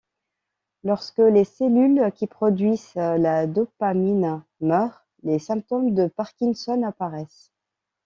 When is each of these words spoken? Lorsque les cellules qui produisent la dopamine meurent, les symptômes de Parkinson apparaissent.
Lorsque 0.83 1.19
les 1.19 1.43
cellules 1.43 2.11
qui 2.15 2.25
produisent 2.25 2.95
la 2.95 3.45
dopamine 3.45 4.43
meurent, 4.59 5.05
les 5.21 5.37
symptômes 5.37 5.93
de 5.93 6.07
Parkinson 6.07 6.81
apparaissent. 6.81 7.51